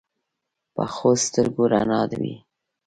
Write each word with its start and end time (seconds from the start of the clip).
پخو 0.75 1.11
سترګو 1.25 1.63
رڼا 1.71 2.01
وي 2.21 2.35